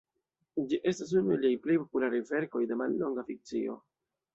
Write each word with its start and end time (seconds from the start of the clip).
Ĝi 0.71 0.79
estas 0.93 1.11
unu 1.21 1.37
el 1.37 1.45
liaj 1.45 1.61
plej 1.67 1.77
popularaj 1.85 2.25
verkoj 2.33 2.67
de 2.75 2.83
mallonga 2.85 3.31
fikcio. 3.33 3.83